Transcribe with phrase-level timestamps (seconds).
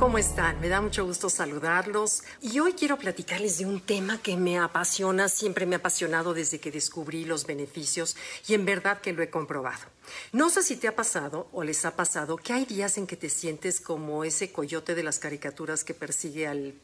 [0.00, 0.58] ¿Cómo están?
[0.62, 5.28] Me da mucho gusto saludarlos y hoy quiero platicarles de un tema que me apasiona,
[5.28, 8.16] siempre me ha apasionado desde que descubrí los beneficios
[8.48, 9.82] y en verdad que lo he comprobado.
[10.32, 13.16] No sé si te ha pasado o les ha pasado que hay días en que
[13.16, 16.80] te sientes como ese coyote de las caricaturas que persigue al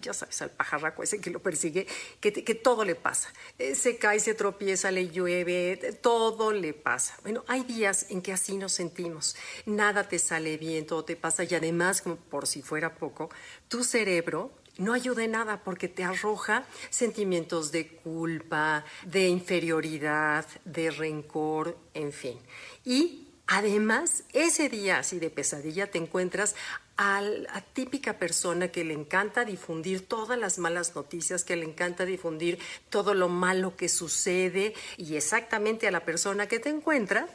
[0.00, 1.86] ya sabes, al pajarraco ese que lo persigue,
[2.20, 3.32] que, que todo le pasa.
[3.58, 7.16] Eh, se cae, se tropieza, le llueve, todo le pasa.
[7.22, 9.36] Bueno, hay días en que así nos sentimos.
[9.66, 13.30] Nada te sale bien, todo te pasa y además, como por si fuera poco,
[13.68, 20.90] tu cerebro no ayuda en nada porque te arroja sentimientos de culpa, de inferioridad, de
[20.90, 22.38] rencor, en fin.
[22.84, 26.54] Y además, ese día así de pesadilla te encuentras
[27.02, 32.04] a la típica persona que le encanta difundir todas las malas noticias, que le encanta
[32.04, 32.58] difundir
[32.90, 37.26] todo lo malo que sucede y exactamente a la persona que te encuentra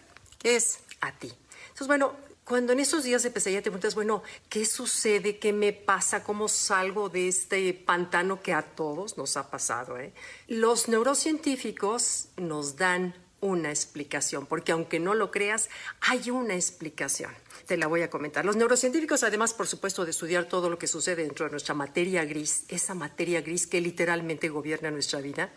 [0.44, 1.34] es a ti.
[1.64, 5.40] Entonces, bueno, cuando en esos días de pesadilla te preguntas, bueno, ¿qué sucede?
[5.40, 6.24] ¿Qué me pasa?
[6.24, 9.98] ¿Cómo salgo de este pantano que a todos nos ha pasado?
[9.98, 10.13] Eh?
[10.48, 15.70] Los neurocientíficos nos dan una explicación, porque aunque no lo creas,
[16.01, 17.32] hay una explicación
[17.65, 18.46] te la voy a comentar.
[18.46, 22.23] Los neurocientíficos, además, por supuesto, de estudiar todo lo que sucede dentro de nuestra materia
[22.26, 25.51] gris, esa materia gris que literalmente gobierna nuestra vida,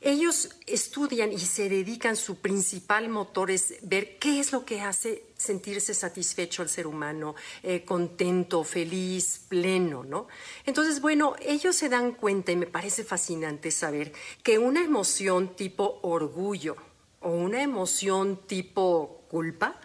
[0.00, 5.24] ellos estudian y se dedican, su principal motor es ver qué es lo que hace
[5.36, 10.28] sentirse satisfecho al ser humano, eh, contento, feliz, pleno, ¿no?
[10.66, 15.98] Entonces, bueno, ellos se dan cuenta y me parece fascinante saber que una emoción tipo
[16.02, 16.76] orgullo
[17.22, 19.80] o una emoción tipo culpa,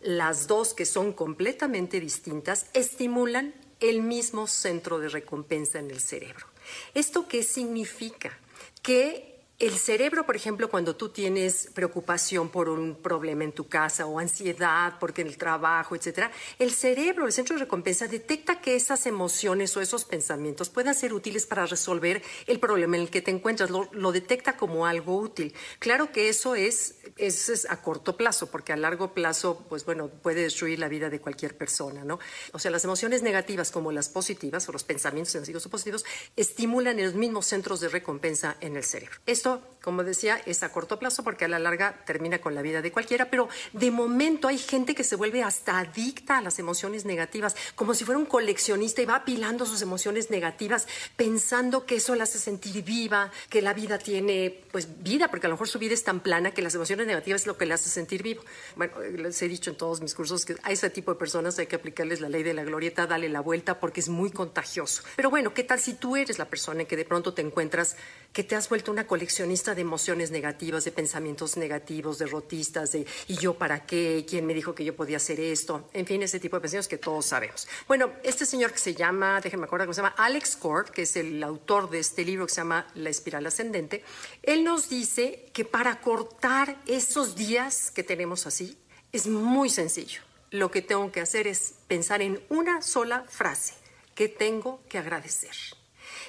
[0.00, 6.46] las dos que son completamente distintas estimulan el mismo centro de recompensa en el cerebro.
[6.94, 8.38] ¿Esto qué significa?
[8.82, 9.31] Que
[9.62, 14.18] el cerebro, por ejemplo, cuando tú tienes preocupación por un problema en tu casa o
[14.18, 19.06] ansiedad porque en el trabajo, etcétera, el cerebro, el centro de recompensa, detecta que esas
[19.06, 23.30] emociones o esos pensamientos puedan ser útiles para resolver el problema en el que te
[23.30, 23.70] encuentras.
[23.70, 25.54] Lo, detecta como algo útil.
[25.78, 30.42] Claro que eso es, es, a corto plazo, porque a largo plazo, pues bueno, puede
[30.42, 32.18] destruir la vida de cualquier persona, ¿no?
[32.52, 37.00] O sea, las emociones negativas como las positivas o los pensamientos negativos o positivos estimulan
[37.00, 39.16] los mismos centros de recompensa en el cerebro.
[39.24, 42.62] Esto 그래서 como decía, es a corto plazo porque a la larga termina con la
[42.62, 46.58] vida de cualquiera, pero de momento hay gente que se vuelve hasta adicta a las
[46.58, 51.96] emociones negativas, como si fuera un coleccionista y va apilando sus emociones negativas pensando que
[51.96, 55.68] eso la hace sentir viva, que la vida tiene pues vida, porque a lo mejor
[55.68, 58.22] su vida es tan plana que las emociones negativas es lo que le hace sentir
[58.22, 58.42] vivo.
[58.76, 61.66] Bueno, les he dicho en todos mis cursos que a ese tipo de personas hay
[61.66, 65.02] que aplicarles la ley de la glorieta, dale la vuelta porque es muy contagioso.
[65.16, 67.96] Pero bueno, ¿qué tal si tú eres la persona en que de pronto te encuentras
[68.32, 73.36] que te has vuelto una coleccionista de emociones negativas, de pensamientos negativos, derrotistas, de ¿y
[73.36, 74.24] yo para qué?
[74.28, 75.88] ¿Quién me dijo que yo podía hacer esto?
[75.92, 77.68] En fin, ese tipo de pensamientos que todos sabemos.
[77.86, 81.16] Bueno, este señor que se llama, déjenme acordar cómo se llama, Alex Kort, que es
[81.16, 84.04] el autor de este libro que se llama La espiral ascendente,
[84.42, 88.78] él nos dice que para cortar esos días que tenemos así,
[89.12, 90.22] es muy sencillo.
[90.50, 93.74] Lo que tengo que hacer es pensar en una sola frase,
[94.14, 95.54] que tengo que agradecer.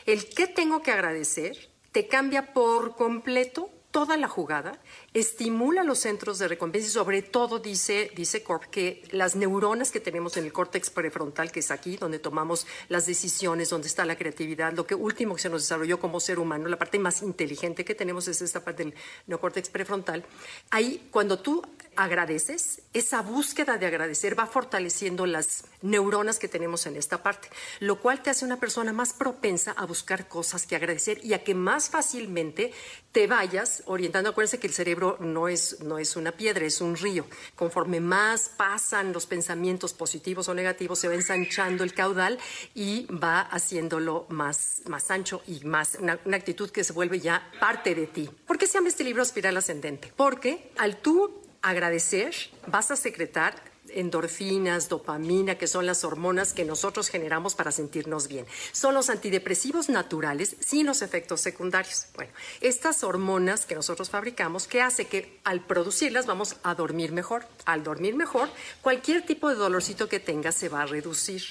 [0.06, 4.80] El que tengo que agradecer te cambia por completo toda la jugada,
[5.14, 10.00] estimula los centros de recompensa y sobre todo dice, dice Corp que las neuronas que
[10.00, 14.18] tenemos en el córtex prefrontal, que es aquí donde tomamos las decisiones, donde está la
[14.18, 17.86] creatividad, lo que último que se nos desarrolló como ser humano, la parte más inteligente
[17.86, 18.96] que tenemos es esta parte del
[19.28, 20.26] neocórtex prefrontal.
[20.72, 21.62] Ahí, cuando tú
[21.96, 27.50] agradeces, esa búsqueda de agradecer va fortaleciendo las neuronas que tenemos en esta parte,
[27.80, 31.44] lo cual te hace una persona más propensa a buscar cosas que agradecer y a
[31.44, 32.72] que más fácilmente
[33.12, 34.30] te vayas orientando.
[34.30, 37.26] Acuérdense que el cerebro no es, no es una piedra, es un río.
[37.56, 42.40] Conforme más pasan los pensamientos positivos o negativos, se va ensanchando el caudal
[42.74, 47.52] y va haciéndolo más, más ancho y más, una, una actitud que se vuelve ya
[47.60, 48.30] parte de ti.
[48.48, 50.12] ¿Por qué se llama este libro Espiral Ascendente?
[50.16, 52.36] Porque al tú agradecer,
[52.68, 53.56] vas a secretar
[53.90, 58.46] endorfinas, dopamina, que son las hormonas que nosotros generamos para sentirnos bien.
[58.72, 62.08] Son los antidepresivos naturales sin los efectos secundarios.
[62.16, 62.32] Bueno,
[62.62, 67.46] estas hormonas que nosotros fabricamos, que hace que al producirlas vamos a dormir mejor.
[67.66, 68.50] Al dormir mejor,
[68.82, 71.44] cualquier tipo de dolorcito que tengas se va a reducir.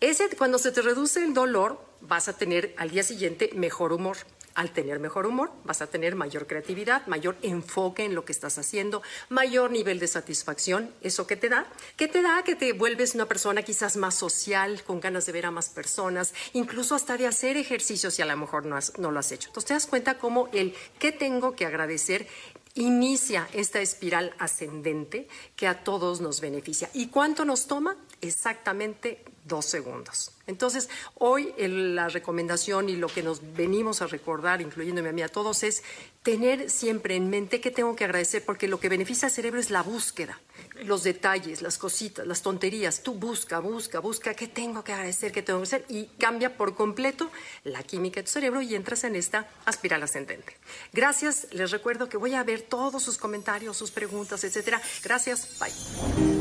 [0.00, 4.18] Ese, cuando se te reduce el dolor, vas a tener al día siguiente mejor humor.
[4.58, 8.58] Al tener mejor humor, vas a tener mayor creatividad, mayor enfoque en lo que estás
[8.58, 10.92] haciendo, mayor nivel de satisfacción.
[11.00, 11.64] ¿Eso qué te da?
[11.96, 12.42] ¿Qué te da?
[12.42, 16.34] Que te vuelves una persona quizás más social, con ganas de ver a más personas,
[16.54, 19.48] incluso hasta de hacer ejercicios si a lo mejor no, no lo has hecho.
[19.48, 22.26] Entonces te das cuenta cómo el qué tengo que agradecer
[22.74, 26.90] inicia esta espiral ascendente que a todos nos beneficia.
[26.94, 27.96] ¿Y cuánto nos toma?
[28.20, 30.30] Exactamente dos segundos.
[30.46, 35.28] Entonces, hoy la recomendación y lo que nos venimos a recordar, incluyéndome a mí a
[35.28, 35.82] todos, es
[36.22, 39.70] tener siempre en mente que tengo que agradecer, porque lo que beneficia al cerebro es
[39.70, 40.40] la búsqueda,
[40.84, 43.02] los detalles, las cositas, las tonterías.
[43.02, 45.32] Tú busca, busca, busca, ¿qué tengo que agradecer?
[45.32, 45.84] ¿Qué tengo que hacer?
[45.88, 47.30] Y cambia por completo
[47.64, 50.56] la química de tu cerebro y entras en esta aspiral ascendente.
[50.92, 54.80] Gracias, les recuerdo que voy a ver todos sus comentarios, sus preguntas, etcétera.
[55.02, 56.37] Gracias, bye.